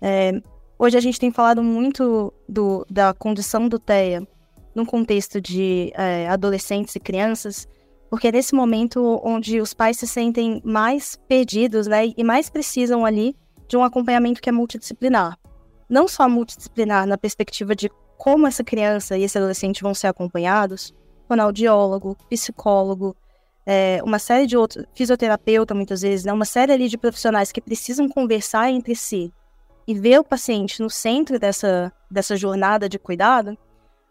É, 0.00 0.32
hoje 0.78 0.96
a 0.96 1.00
gente 1.00 1.20
tem 1.20 1.30
falado 1.30 1.62
muito 1.62 2.32
do, 2.48 2.86
da 2.88 3.12
condição 3.12 3.68
do 3.68 3.78
TEA 3.78 4.26
no 4.74 4.86
contexto 4.86 5.40
de 5.40 5.92
é, 5.94 6.26
adolescentes 6.28 6.96
e 6.96 7.00
crianças, 7.00 7.68
porque 8.08 8.28
é 8.28 8.32
nesse 8.32 8.54
momento 8.54 9.20
onde 9.22 9.60
os 9.60 9.74
pais 9.74 9.98
se 9.98 10.06
sentem 10.06 10.62
mais 10.64 11.16
perdidos, 11.28 11.86
né? 11.86 12.12
E 12.16 12.24
mais 12.24 12.48
precisam 12.48 13.04
ali 13.04 13.36
de 13.68 13.76
um 13.76 13.84
acompanhamento 13.84 14.40
que 14.40 14.48
é 14.48 14.52
multidisciplinar. 14.52 15.38
Não 15.88 16.08
só 16.08 16.28
multidisciplinar 16.28 17.06
na 17.06 17.18
perspectiva 17.18 17.74
de 17.74 17.90
como 18.16 18.46
essa 18.46 18.64
criança 18.64 19.18
e 19.18 19.24
esse 19.24 19.36
adolescente 19.36 19.82
vão 19.82 19.94
ser 19.94 20.06
acompanhados, 20.06 20.94
fonoaudiólogo, 21.28 22.16
psicólogo, 22.28 23.16
é, 23.66 24.00
uma 24.04 24.18
série 24.18 24.46
de 24.46 24.56
outros, 24.56 24.84
fisioterapeuta 24.94 25.74
muitas 25.74 26.02
vezes, 26.02 26.24
né, 26.24 26.32
uma 26.32 26.44
série 26.44 26.72
ali 26.72 26.88
de 26.88 26.98
profissionais 26.98 27.50
que 27.50 27.60
precisam 27.60 28.08
conversar 28.08 28.70
entre 28.70 28.94
si 28.94 29.32
e 29.86 29.94
ver 29.94 30.18
o 30.20 30.24
paciente 30.24 30.82
no 30.82 30.90
centro 30.90 31.38
dessa, 31.38 31.92
dessa 32.10 32.36
jornada 32.36 32.88
de 32.88 32.98
cuidado, 32.98 33.56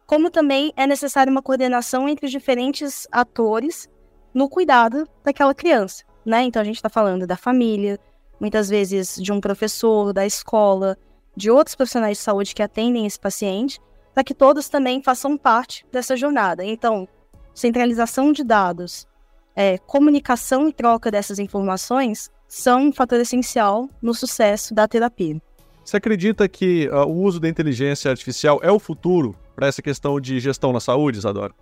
como 0.05 0.29
também 0.29 0.73
é 0.75 0.85
necessária 0.85 1.31
uma 1.31 1.41
coordenação 1.41 2.07
entre 2.09 2.25
os 2.25 2.31
diferentes 2.31 3.07
atores 3.11 3.89
no 4.33 4.49
cuidado 4.49 5.07
daquela 5.23 5.53
criança, 5.53 6.03
né? 6.25 6.43
Então 6.43 6.61
a 6.61 6.65
gente 6.65 6.75
está 6.75 6.89
falando 6.89 7.25
da 7.25 7.37
família, 7.37 7.99
muitas 8.43 8.67
vezes 8.67 9.15
de 9.15 9.31
um 9.31 9.39
professor, 9.39 10.11
da 10.11 10.25
escola, 10.25 10.97
de 11.33 11.49
outros 11.49 11.77
profissionais 11.77 12.17
de 12.17 12.23
saúde 12.25 12.53
que 12.53 12.61
atendem 12.61 13.05
esse 13.05 13.17
paciente, 13.17 13.79
para 14.13 14.21
que 14.21 14.33
todos 14.33 14.67
também 14.67 15.01
façam 15.01 15.37
parte 15.37 15.85
dessa 15.89 16.17
jornada. 16.17 16.61
Então, 16.61 17.07
centralização 17.55 18.33
de 18.33 18.43
dados, 18.43 19.07
é, 19.55 19.77
comunicação 19.77 20.67
e 20.67 20.73
troca 20.73 21.09
dessas 21.09 21.39
informações 21.39 22.29
são 22.45 22.87
um 22.87 22.93
fator 22.93 23.17
essencial 23.21 23.87
no 24.01 24.13
sucesso 24.13 24.75
da 24.75 24.89
terapia. 24.89 25.41
Você 25.85 25.95
acredita 25.95 26.45
que 26.49 26.89
uh, 26.89 27.07
o 27.07 27.23
uso 27.23 27.39
da 27.39 27.47
inteligência 27.47 28.11
artificial 28.11 28.59
é 28.61 28.69
o 28.69 28.77
futuro 28.77 29.37
para 29.55 29.67
essa 29.67 29.81
questão 29.81 30.19
de 30.19 30.37
gestão 30.41 30.73
na 30.73 30.81
saúde, 30.81 31.17
Isadora? 31.17 31.53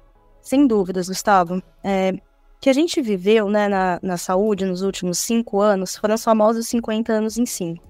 Sem 0.42 0.66
dúvidas, 0.66 1.10
Gustavo. 1.10 1.62
É, 1.84 2.16
que 2.62 2.70
a 2.70 2.74
gente 2.74 3.02
viveu 3.02 3.50
né, 3.50 3.68
na, 3.68 4.00
na 4.04 4.18
saúde 4.18 4.66
nos 4.66 4.84
últimos 4.84 5.18
cinco 5.18 5.60
anos 5.60 5.98
foram 5.98 6.14
os 6.14 6.24
famosos 6.24 6.68
50 6.68 7.12
anos 7.12 7.38
em 7.40 7.46
cinco. 7.46 7.84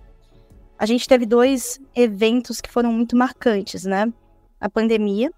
A 0.80 0.86
gente 0.86 1.06
teve 1.08 1.26
dois 1.26 1.78
eventos 1.94 2.62
que 2.62 2.72
foram 2.72 2.92
muito 2.94 3.16
marcantes, 3.16 3.84
né? 3.84 4.12
A 4.60 4.70
pandemia, 4.70 5.30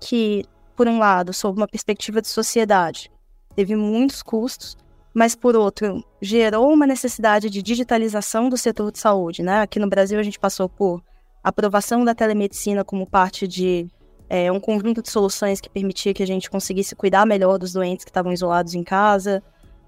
que, 0.00 0.44
por 0.76 0.86
um 0.86 0.98
lado, 0.98 1.32
sob 1.32 1.60
uma 1.60 1.66
perspectiva 1.66 2.22
de 2.22 2.28
sociedade, 2.28 3.10
teve 3.56 3.74
muitos 3.74 4.22
custos, 4.22 4.76
mas 5.12 5.34
por 5.34 5.56
outro, 5.56 6.02
gerou 6.22 6.72
uma 6.72 6.86
necessidade 6.86 7.50
de 7.50 7.60
digitalização 7.60 8.48
do 8.48 8.56
setor 8.56 8.92
de 8.92 9.00
saúde, 9.00 9.42
né? 9.42 9.60
Aqui 9.62 9.80
no 9.80 9.88
Brasil 9.88 10.20
a 10.20 10.22
gente 10.22 10.38
passou 10.38 10.68
por 10.68 11.02
aprovação 11.42 12.04
da 12.04 12.14
telemedicina 12.14 12.84
como 12.84 13.06
parte 13.06 13.48
de 13.48 13.88
é, 14.28 14.50
um 14.52 14.60
conjunto 14.60 15.02
de 15.02 15.10
soluções 15.10 15.60
que 15.60 15.68
permitia 15.68 16.12
que 16.12 16.22
a 16.22 16.26
gente 16.26 16.50
conseguisse 16.50 16.94
cuidar 16.94 17.26
melhor 17.26 17.58
dos 17.58 17.72
doentes 17.72 18.04
que 18.04 18.10
estavam 18.10 18.32
isolados 18.32 18.74
em 18.74 18.84
casa, 18.84 19.42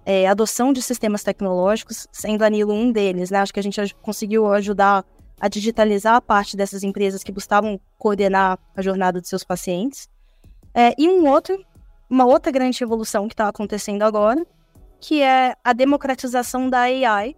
é, 0.04 0.26
adoção 0.26 0.72
de 0.72 0.80
sistemas 0.80 1.22
tecnológicos, 1.22 2.06
sendo 2.10 2.42
a 2.42 2.48
Nilo 2.48 2.72
um 2.72 2.90
deles, 2.90 3.30
né? 3.30 3.38
Acho 3.38 3.52
que 3.52 3.60
a 3.60 3.62
gente 3.62 3.94
conseguiu 3.96 4.50
ajudar 4.52 5.04
a 5.38 5.48
digitalizar 5.48 6.16
a 6.16 6.20
parte 6.20 6.56
dessas 6.56 6.82
empresas 6.82 7.22
que 7.22 7.32
buscavam 7.32 7.80
coordenar 7.98 8.58
a 8.74 8.82
jornada 8.82 9.20
de 9.20 9.28
seus 9.28 9.44
pacientes. 9.44 10.08
É, 10.74 10.94
e 10.96 11.08
um 11.08 11.28
outro 11.28 11.58
uma 12.10 12.26
outra 12.26 12.50
grande 12.50 12.80
revolução 12.80 13.28
que 13.28 13.34
está 13.34 13.46
acontecendo 13.46 14.02
agora, 14.02 14.44
que 15.00 15.22
é 15.22 15.54
a 15.62 15.72
democratização 15.72 16.68
da 16.68 16.80
AI 16.80 17.36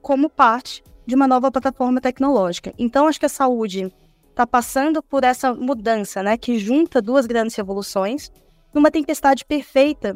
como 0.00 0.30
parte 0.30 0.82
de 1.06 1.14
uma 1.14 1.28
nova 1.28 1.50
plataforma 1.52 2.00
tecnológica. 2.00 2.72
Então, 2.78 3.06
acho 3.06 3.20
que 3.20 3.26
a 3.26 3.28
saúde 3.28 3.92
está 4.38 4.46
passando 4.46 5.02
por 5.02 5.24
essa 5.24 5.52
mudança, 5.52 6.22
né, 6.22 6.36
que 6.36 6.60
junta 6.60 7.02
duas 7.02 7.26
grandes 7.26 7.56
revoluções, 7.56 8.30
numa 8.72 8.88
tempestade 8.88 9.44
perfeita 9.44 10.14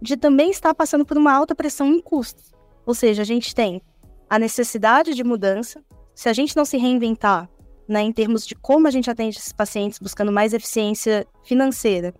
de 0.00 0.16
também 0.16 0.50
estar 0.50 0.74
passando 0.74 1.04
por 1.04 1.18
uma 1.18 1.34
alta 1.34 1.54
pressão 1.54 1.88
em 1.88 2.00
custos. 2.00 2.50
Ou 2.86 2.94
seja, 2.94 3.20
a 3.20 3.24
gente 3.26 3.54
tem 3.54 3.82
a 4.30 4.38
necessidade 4.38 5.12
de 5.12 5.22
mudança. 5.22 5.84
Se 6.14 6.30
a 6.30 6.32
gente 6.32 6.56
não 6.56 6.64
se 6.64 6.78
reinventar, 6.78 7.46
né, 7.86 8.00
em 8.00 8.12
termos 8.12 8.46
de 8.46 8.54
como 8.54 8.88
a 8.88 8.90
gente 8.90 9.10
atende 9.10 9.36
esses 9.36 9.52
pacientes, 9.52 9.98
buscando 9.98 10.32
mais 10.32 10.54
eficiência 10.54 11.26
financeira, 11.44 12.14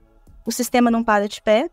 o 0.44 0.52
sistema 0.52 0.90
não 0.90 1.02
para 1.02 1.26
de 1.26 1.40
pé. 1.40 1.70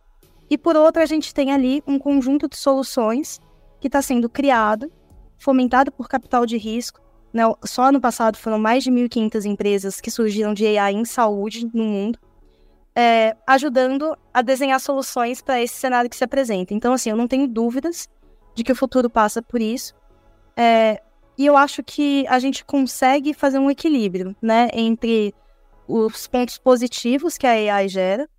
E 0.50 0.58
por 0.58 0.78
outro, 0.78 1.02
a 1.02 1.06
gente 1.06 1.34
tem 1.34 1.52
ali 1.52 1.84
um 1.86 2.00
conjunto 2.00 2.48
de 2.48 2.56
soluções 2.56 3.42
que 3.82 3.88
está 3.88 4.02
sendo 4.02 4.30
criado, 4.30 4.90
fomentado 5.38 5.92
por 5.92 6.08
capital 6.08 6.46
de 6.46 6.58
risco. 6.58 7.02
Só 7.66 7.84
ano 7.84 8.00
passado 8.00 8.38
foram 8.38 8.58
mais 8.58 8.84
de 8.84 8.92
1.500 8.92 9.46
empresas 9.46 10.00
que 10.00 10.10
surgiram 10.10 10.54
de 10.54 10.66
AI 10.78 10.94
em 10.94 11.06
saúde 11.06 11.70
no 11.74 11.84
mundo, 11.84 12.20
é, 12.96 13.36
ajudando 13.46 14.18
a 14.34 14.42
desenhar 14.42 14.80
soluções 14.80 15.42
para 15.42 15.62
esse 15.62 15.76
cenário 15.76 16.10
que 16.10 16.16
se 16.16 16.24
apresenta. 16.24 16.74
Então, 16.74 16.94
assim, 16.94 17.10
eu 17.10 17.18
não 17.18 17.28
tenho 17.28 17.48
dúvidas 17.48 18.08
de 18.54 18.64
que 18.64 18.72
o 18.72 18.76
futuro 18.76 19.10
passa 19.10 19.42
por 19.42 19.62
isso. 19.62 19.94
É, 20.56 21.02
e 21.38 21.46
eu 21.46 21.58
acho 21.58 21.84
que 21.84 22.26
a 22.28 22.40
gente 22.40 22.64
consegue 22.64 23.34
fazer 23.34 23.60
um 23.60 23.70
equilíbrio, 23.70 24.34
né, 24.42 24.70
entre 24.74 25.34
os 25.88 26.28
pontos 26.28 26.58
positivos 26.58 27.38
que 27.38 27.46
a 27.46 27.52
AI 27.52 27.90
gera, 27.90 28.30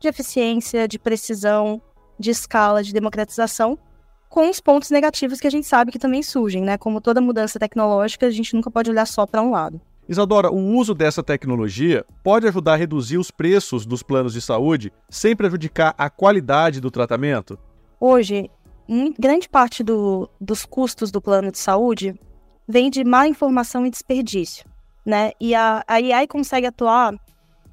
de 0.00 0.08
eficiência, 0.08 0.88
de 0.88 0.98
precisão, 0.98 1.82
de 2.18 2.30
escala, 2.30 2.82
de 2.82 2.92
democratização, 2.92 3.78
com 4.28 4.50
os 4.50 4.60
pontos 4.60 4.90
negativos 4.90 5.40
que 5.40 5.46
a 5.46 5.50
gente 5.50 5.66
sabe 5.66 5.90
que 5.90 5.98
também 5.98 6.22
surgem, 6.22 6.62
né? 6.62 6.76
Como 6.76 7.00
toda 7.00 7.20
mudança 7.20 7.58
tecnológica, 7.58 8.26
a 8.26 8.30
gente 8.30 8.54
nunca 8.54 8.70
pode 8.70 8.90
olhar 8.90 9.06
só 9.06 9.26
para 9.26 9.42
um 9.42 9.50
lado. 9.50 9.80
Isadora, 10.08 10.50
o 10.50 10.76
uso 10.76 10.94
dessa 10.94 11.22
tecnologia 11.22 12.04
pode 12.22 12.46
ajudar 12.46 12.74
a 12.74 12.76
reduzir 12.76 13.18
os 13.18 13.30
preços 13.30 13.84
dos 13.84 14.02
planos 14.02 14.32
de 14.32 14.40
saúde 14.40 14.92
sem 15.08 15.36
prejudicar 15.36 15.94
a 15.98 16.08
qualidade 16.08 16.80
do 16.80 16.90
tratamento? 16.90 17.58
Hoje, 18.00 18.50
grande 19.18 19.48
parte 19.48 19.82
do, 19.82 20.30
dos 20.40 20.64
custos 20.64 21.10
do 21.10 21.20
plano 21.20 21.52
de 21.52 21.58
saúde 21.58 22.18
vem 22.66 22.90
de 22.90 23.04
má 23.04 23.28
informação 23.28 23.84
e 23.84 23.90
desperdício, 23.90 24.64
né? 25.04 25.32
E 25.38 25.54
a, 25.54 25.84
a 25.86 25.94
AI 25.94 26.26
consegue 26.26 26.66
atuar, 26.66 27.14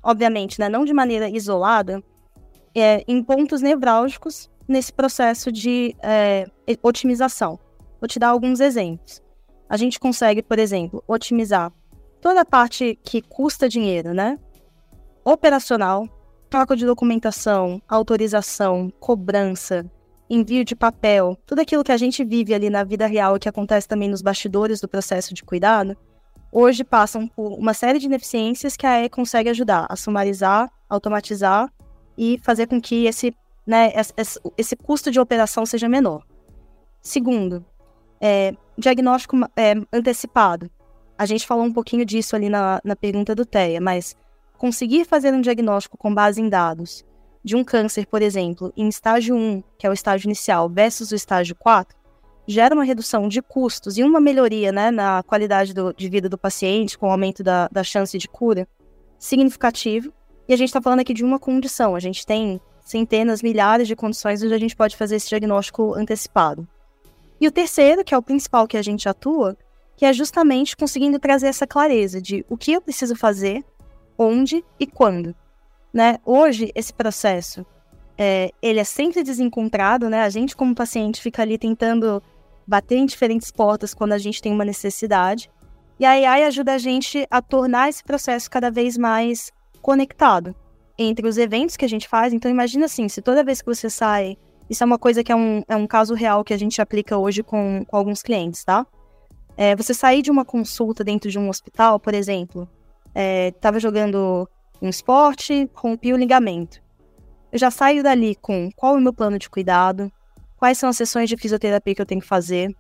obviamente, 0.04 0.60
né, 0.60 0.68
não 0.68 0.84
de 0.84 0.94
maneira 0.94 1.30
isolada, 1.30 2.04
é, 2.74 3.04
em 3.08 3.24
pontos 3.24 3.62
nevrálgicos 3.62 4.50
nesse 4.68 4.92
processo 4.92 5.52
de 5.52 5.96
é, 6.02 6.46
otimização. 6.82 7.60
Vou 8.00 8.08
te 8.08 8.20
dar 8.20 8.30
alguns 8.30 8.60
exemplos. 8.60 9.22
A 9.70 9.78
gente 9.78 10.00
consegue, 10.00 10.44
por 10.44 10.60
exemplo, 10.60 11.04
otimizar 11.08 11.72
toda 12.22 12.42
a 12.42 12.46
parte 12.46 13.00
que 13.04 13.22
custa 13.22 13.70
dinheiro, 13.70 14.14
né? 14.14 14.38
Operacional, 15.24 16.08
troca 16.50 16.76
de 16.76 16.86
documentação, 16.86 17.82
autorização, 17.88 18.92
cobrança, 19.00 19.90
envio 20.30 20.64
de 20.64 20.76
papel, 20.76 21.38
tudo 21.46 21.60
aquilo 21.60 21.84
que 21.84 21.92
a 21.92 21.98
gente 21.98 22.24
vive 22.24 22.54
ali 22.54 22.70
na 22.70 22.84
vida 22.84 23.06
real 23.06 23.36
e 23.36 23.40
que 23.40 23.50
acontece 23.50 23.88
também 23.88 24.10
nos 24.10 24.22
bastidores 24.22 24.80
do 24.80 24.88
processo 24.88 25.34
de 25.34 25.44
cuidado, 25.44 25.96
hoje 26.52 26.84
passam 26.84 27.28
por 27.28 27.54
uma 27.54 27.74
série 27.74 28.00
de 28.00 28.06
ineficiências 28.06 28.76
que 28.78 28.86
a 28.86 29.04
E 29.04 29.10
consegue 29.10 29.50
ajudar 29.50 29.86
a 29.90 29.96
sumarizar, 29.96 30.72
automatizar 30.90 31.72
e 32.18 32.40
fazer 32.44 32.68
com 32.68 32.82
que 32.82 33.06
esse 33.06 33.36
né, 33.66 33.92
esse, 34.58 34.76
custo 34.76 35.10
de 35.10 35.20
operação 35.20 35.66
seja 35.66 35.90
menor. 35.90 36.24
Segundo, 37.02 37.66
é, 38.22 38.54
diagnóstico 38.78 39.38
é, 39.56 39.74
antecipado. 39.92 40.70
A 41.18 41.26
gente 41.26 41.48
falou 41.48 41.64
um 41.64 41.74
pouquinho 41.74 42.06
disso 42.06 42.36
ali 42.36 42.50
na, 42.50 42.82
na 42.84 42.96
pergunta 42.96 43.34
do 43.34 43.46
TEA, 43.46 43.80
mas 43.80 44.16
conseguir 44.58 45.06
fazer 45.06 45.34
um 45.34 45.42
diagnóstico 45.42 45.98
com 45.98 46.14
base 46.14 46.42
em 46.42 46.50
dados 46.50 47.06
de 47.44 47.56
um 47.56 47.64
câncer, 47.64 48.08
por 48.08 48.22
exemplo, 48.22 48.74
em 48.76 48.88
estágio 48.88 49.36
1, 49.36 49.64
que 49.78 49.86
é 49.86 49.90
o 49.90 49.94
estágio 49.94 50.28
inicial, 50.28 50.68
versus 50.68 51.12
o 51.12 51.16
estágio 51.16 51.56
4, 51.56 51.96
gera 52.48 52.74
uma 52.74 52.84
redução 52.84 53.28
de 53.28 53.42
custos 53.42 53.98
e 53.98 54.04
uma 54.04 54.20
melhoria 54.20 54.72
né, 54.72 54.90
na 54.92 55.22
qualidade 55.24 55.74
do, 55.74 55.94
de 55.94 56.10
vida 56.10 56.28
do 56.28 56.38
paciente, 56.38 56.98
com 56.98 57.08
o 57.08 57.12
aumento 57.12 57.44
da, 57.44 57.68
da 57.72 57.84
chance 57.84 58.18
de 58.18 58.28
cura, 58.28 58.68
significativo. 59.20 60.12
E 60.48 60.54
a 60.54 60.58
gente 60.58 60.70
está 60.70 60.82
falando 60.82 61.00
aqui 61.00 61.14
de 61.14 61.24
uma 61.24 61.40
condição. 61.40 61.96
A 61.96 62.00
gente 62.00 62.26
tem 62.26 62.60
centenas, 62.86 63.42
milhares 63.42 63.88
de 63.88 63.96
condições 63.96 64.44
onde 64.44 64.54
a 64.54 64.60
gente 64.60 64.76
pode 64.76 64.96
fazer 64.96 65.16
esse 65.16 65.28
diagnóstico 65.28 65.96
antecipado. 65.96 66.68
E 67.42 67.48
o 67.48 67.52
terceiro, 67.52 68.04
que 68.04 68.14
é 68.14 68.18
o 68.18 68.22
principal 68.22 68.68
que 68.68 68.78
a 68.78 68.82
gente 68.82 69.10
atua, 69.10 69.58
que 69.98 70.06
é 70.06 70.14
justamente 70.14 70.78
conseguindo 70.78 71.20
trazer 71.20 71.48
essa 71.48 71.66
clareza 71.66 72.22
de 72.22 72.46
o 72.48 72.56
que 72.56 72.74
eu 72.74 72.82
preciso 72.82 73.16
fazer, 73.16 73.66
onde 74.18 74.64
e 74.80 74.86
quando. 74.86 75.36
Né? 75.92 76.20
Hoje, 76.24 76.72
esse 76.76 76.94
processo, 76.94 77.66
é, 78.18 78.52
ele 78.62 78.80
é 78.80 78.84
sempre 78.84 79.24
desencontrado, 79.24 80.10
né? 80.10 80.22
A 80.22 80.30
gente, 80.30 80.56
como 80.56 80.76
paciente, 80.76 81.22
fica 81.22 81.42
ali 81.42 81.58
tentando 81.58 82.22
bater 82.68 82.98
em 82.98 83.06
diferentes 83.06 83.52
portas 83.52 83.94
quando 83.94 84.14
a 84.14 84.18
gente 84.18 84.42
tem 84.42 84.52
uma 84.52 84.66
necessidade. 84.66 85.50
E 86.00 86.06
a 86.06 86.12
AI 86.12 86.44
ajuda 86.44 86.74
a 86.74 86.78
gente 86.78 87.26
a 87.32 87.42
tornar 87.42 87.90
esse 87.90 88.04
processo 88.04 88.50
cada 88.50 88.70
vez 88.70 88.98
mais 88.98 89.52
conectado 89.82 90.56
entre 90.98 91.28
os 91.28 91.38
eventos 91.38 91.76
que 91.78 91.86
a 91.86 91.90
gente 91.90 92.08
faz. 92.08 92.34
Então, 92.34 92.50
imagina 92.50 92.86
assim, 92.86 93.08
se 93.10 93.22
toda 93.22 93.44
vez 93.44 93.62
que 93.62 93.68
você 93.68 93.90
sai, 93.90 94.38
isso 94.70 94.84
é 94.84 94.86
uma 94.86 94.98
coisa 94.98 95.24
que 95.24 95.32
é 95.32 95.36
um, 95.36 95.64
é 95.68 95.76
um 95.76 95.88
caso 95.88 96.14
real 96.14 96.44
que 96.44 96.54
a 96.54 96.58
gente 96.58 96.82
aplica 96.82 97.18
hoje 97.18 97.44
com, 97.44 97.84
com 97.86 97.98
alguns 97.98 98.22
clientes, 98.22 98.64
tá? 98.64 98.86
É, 99.58 99.76
você 99.76 99.94
sair 99.94 100.22
de 100.22 100.32
uma 100.32 100.44
consulta 100.44 101.04
dentro 101.04 101.30
de 101.30 101.40
um 101.40 101.50
hospital, 101.50 102.00
por 102.00 102.14
exemplo, 102.14 102.68
estava 103.54 103.78
é, 103.78 103.80
jogando 103.80 104.50
um 104.82 104.90
esporte, 104.90 105.70
rompi 105.74 106.14
o 106.14 106.18
ligamento. 106.18 106.82
Eu 107.52 107.60
já 107.60 107.72
saio 107.72 108.04
dali 108.04 108.36
com 108.36 108.70
qual 108.76 108.96
é 108.96 108.98
o 108.98 109.02
meu 109.02 109.14
plano 109.14 109.40
de 109.40 109.50
cuidado, 109.50 110.12
quais 110.58 110.78
são 110.78 110.90
as 110.90 110.98
sessões 110.98 111.30
de 111.30 111.38
fisioterapia 111.38 111.96
que 111.96 112.02
eu 112.02 112.06
tenho 112.06 112.20
que 112.20 112.28
fazer, 112.28 112.76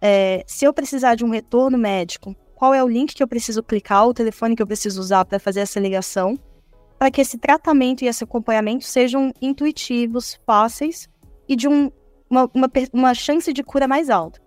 é, 0.00 0.44
se 0.46 0.64
eu 0.64 0.72
precisar 0.72 1.14
de 1.14 1.24
um 1.24 1.30
retorno 1.30 1.76
médico, 1.76 2.34
qual 2.54 2.72
é 2.72 2.82
o 2.82 2.88
link 2.88 3.14
que 3.14 3.22
eu 3.22 3.28
preciso 3.28 3.62
clicar, 3.62 4.06
o 4.06 4.14
telefone 4.14 4.56
que 4.56 4.62
eu 4.62 4.66
preciso 4.66 5.00
usar 5.00 5.24
para 5.24 5.38
fazer 5.38 5.60
essa 5.60 5.80
ligação 5.80 6.38
para 6.98 7.10
que 7.10 7.20
esse 7.20 7.38
tratamento 7.38 8.02
e 8.02 8.06
esse 8.06 8.24
acompanhamento 8.24 8.84
sejam 8.84 9.32
intuitivos, 9.40 10.38
fáceis 10.46 11.08
e 11.48 11.54
de 11.54 11.68
um, 11.68 11.90
uma, 12.28 12.50
uma, 12.54 12.70
uma 12.92 13.14
chance 13.14 13.52
de 13.52 13.62
cura 13.62 13.86
mais 13.86 14.10
alta. 14.10 14.40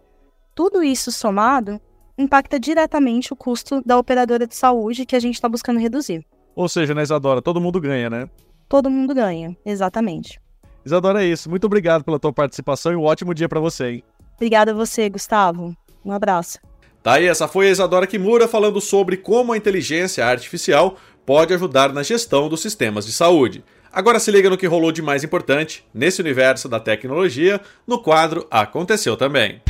Tudo 0.56 0.84
isso 0.84 1.12
somado 1.12 1.79
impacta 2.18 2.60
diretamente 2.60 3.32
o 3.32 3.36
custo 3.36 3.82
da 3.86 3.98
operadora 3.98 4.46
de 4.46 4.56
saúde 4.56 5.06
que 5.06 5.15
a 5.15 5.20
gente 5.20 5.36
está 5.36 5.48
buscando 5.48 5.79
reduzir. 5.79 6.25
Ou 6.56 6.68
seja, 6.68 6.94
né, 6.94 7.01
Isadora, 7.01 7.41
todo 7.41 7.62
mundo 7.62 7.79
ganha, 7.79 8.10
né? 8.10 8.29
Todo 8.68 8.89
mundo 8.89 9.15
ganha, 9.15 9.56
exatamente. 9.65 10.39
Isadora, 10.86 11.24
é 11.24 11.27
isso. 11.27 11.50
Muito 11.50 11.65
obrigado 11.65 12.03
pela 12.03 12.20
tua 12.20 12.34
participação 12.34 12.91
e 12.91 12.96
um 12.96 13.03
ótimo 13.03 13.34
dia 13.34 13.48
para 13.48 13.60
você, 13.60 13.91
hein? 13.91 14.03
Obrigada 14.36 14.72
a 14.72 14.74
você, 14.74 15.10
Gustavo. 15.10 15.75
Um 16.03 16.12
abraço. 16.12 16.60
Tá 17.01 17.13
aí, 17.13 17.27
essa 17.27 17.48
foi 17.48 17.68
a 17.68 17.72
Isadora 17.72 18.06
Kimura 18.06 18.48
falando 18.48 18.82
sobre 18.82 19.15
como 19.15 19.53
a 19.53 19.58
inteligência 19.58 20.25
artificial 20.25 20.98
pode 21.30 21.54
ajudar 21.54 21.94
na 21.94 22.02
gestão 22.02 22.50
dos 22.50 22.60
sistemas 22.60 23.06
de 23.06 23.12
saúde. 23.12 23.64
Agora 23.94 24.18
se 24.18 24.32
liga 24.32 24.50
no 24.50 24.58
que 24.58 24.66
rolou 24.66 24.92
de 24.92 25.00
mais 25.00 25.24
importante 25.24 25.86
nesse 25.94 26.20
universo 26.20 26.68
da 26.68 26.80
tecnologia 26.80 27.62
no 27.86 28.02
quadro 28.02 28.48
Aconteceu 28.50 29.16
também. 29.16 29.62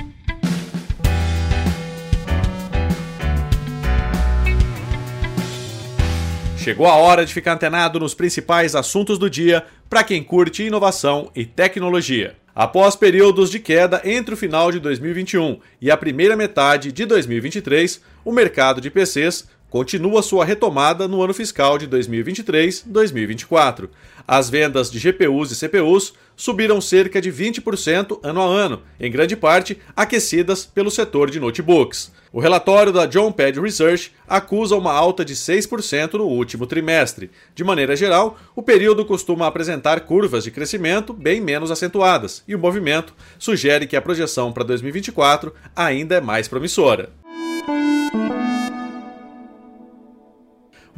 Chegou 6.57 6.85
a 6.85 6.95
hora 6.95 7.25
de 7.25 7.33
ficar 7.33 7.55
antenado 7.55 7.99
nos 7.99 8.13
principais 8.13 8.73
assuntos 8.73 9.19
do 9.19 9.29
dia 9.29 9.65
para 9.89 10.05
quem 10.05 10.23
curte 10.23 10.63
inovação 10.63 11.29
e 11.35 11.45
tecnologia. 11.45 12.37
Após 12.55 12.95
períodos 12.95 13.49
de 13.49 13.59
queda 13.59 14.01
entre 14.05 14.33
o 14.33 14.37
final 14.37 14.71
de 14.71 14.79
2021 14.79 15.59
e 15.81 15.91
a 15.91 15.97
primeira 15.97 16.37
metade 16.37 16.91
de 16.91 17.05
2023, 17.05 18.01
o 18.23 18.31
mercado 18.31 18.79
de 18.79 18.89
PCs 18.89 19.47
continua 19.69 20.21
sua 20.21 20.43
retomada 20.43 21.07
no 21.07 21.21
ano 21.21 21.33
fiscal 21.33 21.77
de 21.77 21.87
2023-2024. 21.87 23.89
As 24.27 24.49
vendas 24.49 24.91
de 24.91 24.99
GPUs 24.99 25.51
e 25.51 25.55
CPUs 25.55 26.13
subiram 26.35 26.79
cerca 26.79 27.21
de 27.21 27.31
20% 27.31 28.19
ano 28.23 28.41
a 28.41 28.45
ano, 28.45 28.81
em 28.99 29.11
grande 29.11 29.35
parte 29.35 29.77
aquecidas 29.95 30.65
pelo 30.65 30.89
setor 30.89 31.29
de 31.29 31.39
notebooks. 31.39 32.11
O 32.31 32.39
relatório 32.39 32.93
da 32.93 33.07
John 33.07 33.31
Pad 33.31 33.59
Research 33.59 34.13
acusa 34.27 34.75
uma 34.75 34.93
alta 34.93 35.25
de 35.25 35.35
6% 35.35 36.13
no 36.13 36.25
último 36.25 36.67
trimestre. 36.67 37.31
De 37.55 37.63
maneira 37.63 37.95
geral, 37.95 38.37
o 38.55 38.61
período 38.61 39.03
costuma 39.03 39.47
apresentar 39.47 40.01
curvas 40.01 40.43
de 40.43 40.51
crescimento 40.51 41.11
bem 41.11 41.41
menos 41.41 41.71
acentuadas, 41.71 42.43
e 42.47 42.53
o 42.53 42.59
movimento 42.59 43.15
sugere 43.39 43.87
que 43.87 43.95
a 43.95 44.01
projeção 44.01 44.53
para 44.53 44.63
2024 44.63 45.51
ainda 45.75 46.15
é 46.15 46.21
mais 46.21 46.47
promissora. 46.47 47.09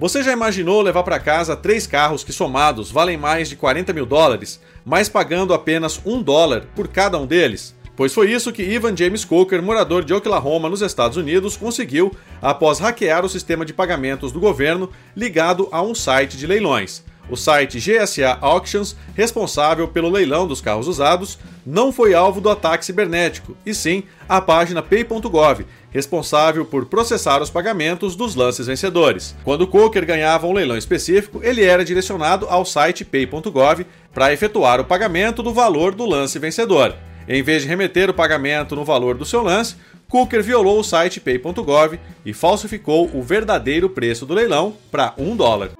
Você 0.01 0.23
já 0.23 0.33
imaginou 0.33 0.81
levar 0.81 1.03
para 1.03 1.19
casa 1.19 1.55
três 1.55 1.85
carros 1.85 2.23
que 2.23 2.33
somados 2.33 2.89
valem 2.89 3.17
mais 3.17 3.47
de 3.47 3.55
40 3.55 3.93
mil 3.93 4.03
dólares, 4.03 4.59
mas 4.83 5.07
pagando 5.07 5.53
apenas 5.53 6.01
um 6.03 6.23
dólar 6.23 6.65
por 6.75 6.87
cada 6.87 7.19
um 7.19 7.27
deles? 7.27 7.75
Pois 7.95 8.11
foi 8.11 8.31
isso 8.31 8.51
que 8.51 8.63
Ivan 8.63 8.97
James 8.97 9.23
Coker, 9.23 9.61
morador 9.61 10.03
de 10.03 10.11
Oklahoma, 10.11 10.67
nos 10.67 10.81
Estados 10.81 11.17
Unidos, 11.17 11.55
conseguiu 11.55 12.11
após 12.41 12.79
hackear 12.79 13.23
o 13.23 13.29
sistema 13.29 13.63
de 13.63 13.75
pagamentos 13.75 14.31
do 14.31 14.39
governo 14.39 14.89
ligado 15.15 15.69
a 15.71 15.83
um 15.83 15.93
site 15.93 16.35
de 16.35 16.47
leilões. 16.47 17.03
O 17.29 17.37
site 17.37 17.79
GSA 17.79 18.37
Auctions, 18.41 18.95
responsável 19.15 19.87
pelo 19.87 20.09
leilão 20.09 20.45
dos 20.47 20.59
carros 20.59 20.87
usados, 20.87 21.37
não 21.65 21.91
foi 21.91 22.13
alvo 22.13 22.41
do 22.41 22.49
ataque 22.49 22.85
cibernético, 22.85 23.55
e 23.65 23.73
sim 23.73 24.03
a 24.27 24.41
página 24.41 24.81
pay.gov, 24.81 25.65
responsável 25.91 26.65
por 26.65 26.85
processar 26.85 27.41
os 27.41 27.49
pagamentos 27.49 28.15
dos 28.15 28.35
lances 28.35 28.67
vencedores. 28.67 29.35
Quando 29.43 29.61
o 29.61 29.67
Coker 29.67 30.05
ganhava 30.05 30.47
um 30.47 30.53
leilão 30.53 30.77
específico, 30.77 31.39
ele 31.43 31.63
era 31.63 31.85
direcionado 31.85 32.47
ao 32.49 32.65
site 32.65 33.05
pay.gov 33.05 33.85
para 34.13 34.33
efetuar 34.33 34.79
o 34.79 34.85
pagamento 34.85 35.43
do 35.43 35.53
valor 35.53 35.93
do 35.93 36.05
lance 36.05 36.39
vencedor. 36.39 36.95
Em 37.27 37.43
vez 37.43 37.61
de 37.61 37.67
remeter 37.67 38.09
o 38.09 38.13
pagamento 38.13 38.75
no 38.75 38.83
valor 38.83 39.15
do 39.15 39.25
seu 39.25 39.41
lance, 39.41 39.75
Cooker 40.09 40.43
violou 40.43 40.79
o 40.79 40.83
site 40.83 41.21
pay.gov 41.21 41.97
e 42.25 42.33
falsificou 42.33 43.09
o 43.13 43.21
verdadeiro 43.21 43.89
preço 43.89 44.25
do 44.25 44.33
leilão 44.33 44.75
para 44.91 45.13
1 45.17 45.35
dólar. 45.37 45.71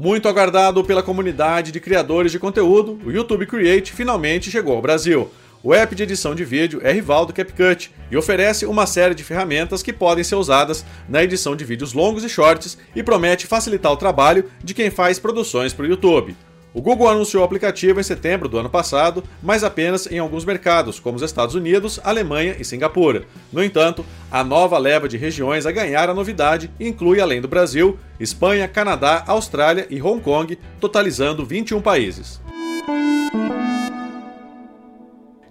Muito 0.00 0.28
aguardado 0.28 0.84
pela 0.84 1.02
comunidade 1.02 1.72
de 1.72 1.80
criadores 1.80 2.30
de 2.30 2.38
conteúdo, 2.38 3.00
o 3.04 3.10
YouTube 3.10 3.44
Create 3.46 3.92
finalmente 3.92 4.48
chegou 4.48 4.76
ao 4.76 4.80
Brasil. 4.80 5.28
O 5.60 5.74
app 5.74 5.92
de 5.92 6.04
edição 6.04 6.36
de 6.36 6.44
vídeo 6.44 6.80
é 6.84 6.92
rival 6.92 7.26
do 7.26 7.32
CapCut 7.32 7.92
e 8.08 8.16
oferece 8.16 8.64
uma 8.64 8.86
série 8.86 9.12
de 9.12 9.24
ferramentas 9.24 9.82
que 9.82 9.92
podem 9.92 10.22
ser 10.22 10.36
usadas 10.36 10.84
na 11.08 11.24
edição 11.24 11.56
de 11.56 11.64
vídeos 11.64 11.94
longos 11.94 12.22
e 12.22 12.28
shorts 12.28 12.78
e 12.94 13.02
promete 13.02 13.48
facilitar 13.48 13.90
o 13.90 13.96
trabalho 13.96 14.44
de 14.62 14.72
quem 14.72 14.88
faz 14.88 15.18
produções 15.18 15.72
para 15.72 15.84
o 15.84 15.88
YouTube. 15.88 16.36
O 16.74 16.82
Google 16.82 17.08
anunciou 17.08 17.42
o 17.42 17.46
aplicativo 17.46 17.98
em 17.98 18.02
setembro 18.02 18.48
do 18.48 18.58
ano 18.58 18.68
passado, 18.68 19.24
mas 19.42 19.64
apenas 19.64 20.06
em 20.06 20.18
alguns 20.18 20.44
mercados, 20.44 21.00
como 21.00 21.16
os 21.16 21.22
Estados 21.22 21.54
Unidos, 21.54 21.98
Alemanha 22.04 22.56
e 22.58 22.64
Singapura. 22.64 23.24
No 23.52 23.64
entanto, 23.64 24.04
a 24.30 24.44
nova 24.44 24.76
leva 24.78 25.08
de 25.08 25.16
regiões 25.16 25.66
a 25.66 25.72
ganhar 25.72 26.10
a 26.10 26.14
novidade 26.14 26.70
inclui, 26.78 27.20
além 27.20 27.40
do 27.40 27.48
Brasil, 27.48 27.98
Espanha, 28.20 28.68
Canadá, 28.68 29.24
Austrália 29.26 29.86
e 29.88 30.00
Hong 30.02 30.20
Kong, 30.20 30.58
totalizando 30.78 31.44
21 31.44 31.80
países. 31.80 32.40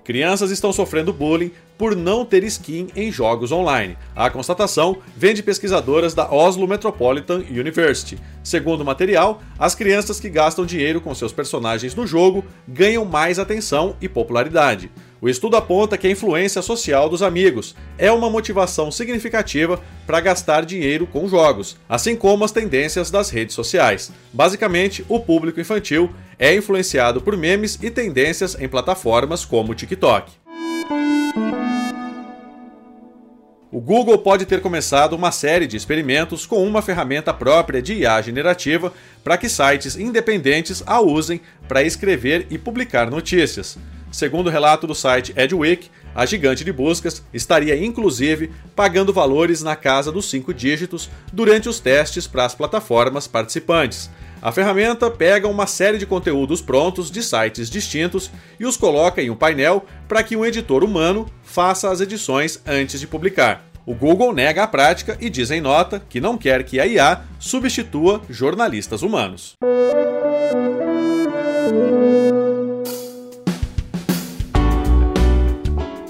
Crianças 0.08 0.52
estão 0.52 0.72
sofrendo 0.72 1.12
bullying 1.12 1.52
por 1.78 1.94
não 1.94 2.24
ter 2.24 2.42
skin 2.46 2.88
em 2.96 3.12
jogos 3.12 3.52
online. 3.52 3.98
A 4.16 4.30
constatação 4.30 5.00
vem 5.18 5.34
de 5.34 5.44
pesquisadoras 5.44 6.14
da 6.14 6.32
Oslo 6.32 6.66
Metropolitan 6.66 7.44
University. 7.50 8.18
Segundo 8.42 8.80
o 8.80 8.86
material, 8.86 9.42
as 9.60 9.76
crianças 9.76 10.18
que 10.18 10.30
gastam 10.30 10.66
dinheiro 10.66 11.02
com 11.02 11.14
seus 11.14 11.34
personagens 11.34 11.94
no 11.94 12.08
jogo 12.08 12.46
ganham 12.66 13.04
mais 13.04 13.38
atenção 13.38 13.98
e 14.00 14.08
popularidade. 14.08 14.90
O 15.20 15.28
estudo 15.28 15.58
aponta 15.58 15.98
que 15.98 16.06
a 16.06 16.12
influência 16.12 16.62
social 16.62 17.10
dos 17.10 17.24
amigos 17.24 17.76
é 17.98 18.12
uma 18.12 18.30
motivação 18.30 18.92
significativa 18.92 19.82
para 20.06 20.20
gastar 20.20 20.64
dinheiro 20.64 21.08
com 21.08 21.28
jogos, 21.28 21.76
assim 21.90 22.16
como 22.16 22.46
as 22.46 22.52
tendências 22.52 23.10
das 23.10 23.32
redes 23.32 23.56
sociais. 23.56 24.12
Basicamente, 24.32 25.04
o 25.10 25.20
público 25.20 25.60
infantil 25.60 26.12
é 26.38 26.54
influenciado 26.54 27.20
por 27.20 27.36
memes 27.36 27.80
e 27.82 27.90
tendências 27.90 28.56
em 28.60 28.68
plataformas 28.68 29.44
como 29.44 29.72
o 29.72 29.76
TikTok. 29.76 30.32
O 33.72 33.82
Google 33.82 34.20
pode 34.20 34.46
ter 34.46 34.62
começado 34.62 35.14
uma 35.14 35.32
série 35.32 35.68
de 35.68 35.76
experimentos 35.76 36.46
com 36.46 36.66
uma 36.66 36.82
ferramenta 36.82 37.34
própria 37.34 37.82
de 37.82 37.96
IA 37.96 38.22
generativa 38.22 38.94
para 39.24 39.38
que 39.38 39.50
sites 39.50 39.98
independentes 39.98 40.84
a 40.86 41.02
usem 41.02 41.42
para 41.68 41.84
escrever 41.84 42.48
e 42.50 42.58
publicar 42.58 43.10
notícias. 43.10 43.78
Segundo 44.18 44.48
o 44.48 44.50
relato 44.50 44.88
do 44.88 44.96
site 44.96 45.32
Edweek, 45.38 45.92
a 46.16 46.26
gigante 46.26 46.66
de 46.66 46.74
buscas 46.74 47.22
estaria 47.32 47.78
inclusive 47.78 48.52
pagando 48.76 49.14
valores 49.14 49.62
na 49.62 49.76
casa 49.76 50.12
dos 50.12 50.28
cinco 50.28 50.52
dígitos 50.52 51.08
durante 51.32 51.70
os 51.70 51.80
testes 51.80 52.26
para 52.26 52.44
as 52.44 52.56
plataformas 52.56 53.28
participantes. 53.28 54.10
A 54.42 54.52
ferramenta 54.52 55.12
pega 55.12 55.48
uma 55.48 55.68
série 55.68 56.00
de 56.00 56.08
conteúdos 56.08 56.64
prontos 56.64 57.12
de 57.12 57.22
sites 57.22 57.70
distintos 57.70 58.32
e 58.60 58.66
os 58.66 58.76
coloca 58.76 59.22
em 59.22 59.30
um 59.30 59.36
painel 59.36 59.86
para 60.08 60.24
que 60.24 60.36
um 60.36 60.44
editor 60.44 60.84
humano 60.84 61.32
faça 61.44 61.92
as 61.92 62.02
edições 62.02 62.60
antes 62.66 63.00
de 63.00 63.06
publicar. 63.06 63.68
O 63.86 63.94
Google 63.94 64.34
nega 64.34 64.64
a 64.64 64.68
prática 64.68 65.16
e 65.22 65.30
diz 65.30 65.52
em 65.52 65.62
nota 65.62 66.02
que 66.10 66.20
não 66.20 66.40
quer 66.40 66.64
que 66.64 66.80
a 66.80 66.88
IA 66.88 67.22
substitua 67.38 68.24
jornalistas 68.32 69.04
humanos. 69.04 69.54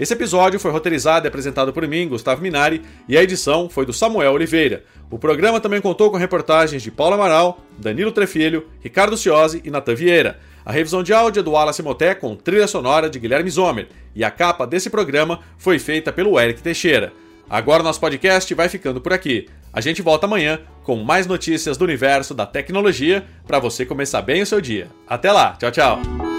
Esse 0.00 0.14
episódio 0.14 0.58
foi 0.58 0.70
roteirizado 0.70 1.26
e 1.26 1.28
apresentado 1.28 1.74
por 1.74 1.86
mim, 1.86 2.08
Gustavo 2.08 2.40
Minari, 2.40 2.80
e 3.06 3.18
a 3.18 3.22
edição 3.22 3.68
foi 3.68 3.84
do 3.84 3.92
Samuel 3.92 4.32
Oliveira. 4.32 4.82
O 5.10 5.18
programa 5.18 5.60
também 5.60 5.78
contou 5.78 6.10
com 6.10 6.16
reportagens 6.16 6.82
de 6.82 6.90
Paulo 6.90 7.16
Amaral, 7.16 7.60
Danilo 7.76 8.10
Trefilho, 8.10 8.66
Ricardo 8.80 9.14
Ciosi 9.14 9.60
e 9.62 9.70
Natan 9.70 9.94
Vieira. 9.94 10.40
A 10.64 10.72
revisão 10.72 11.02
de 11.02 11.12
áudio 11.12 11.40
é 11.40 11.42
do 11.42 11.50
Wallace 11.50 11.82
Moté 11.82 12.14
com 12.14 12.34
trilha 12.34 12.66
sonora 12.66 13.10
de 13.10 13.18
Guilherme 13.18 13.50
Zomer, 13.50 13.88
e 14.14 14.24
a 14.24 14.30
capa 14.30 14.66
desse 14.66 14.88
programa 14.88 15.40
foi 15.58 15.78
feita 15.78 16.10
pelo 16.10 16.40
Eric 16.40 16.62
Teixeira. 16.62 17.12
Agora 17.48 17.82
nosso 17.82 18.00
podcast 18.00 18.54
vai 18.54 18.70
ficando 18.70 19.02
por 19.02 19.12
aqui. 19.12 19.50
A 19.70 19.82
gente 19.82 20.00
volta 20.00 20.24
amanhã 20.24 20.60
com 20.82 20.96
mais 20.96 21.26
notícias 21.26 21.76
do 21.76 21.84
universo 21.84 22.32
da 22.32 22.46
tecnologia 22.46 23.26
para 23.46 23.58
você 23.58 23.84
começar 23.84 24.22
bem 24.22 24.40
o 24.40 24.46
seu 24.46 24.62
dia. 24.62 24.88
Até 25.06 25.30
lá, 25.30 25.58
tchau, 25.58 25.70
tchau. 25.70 26.29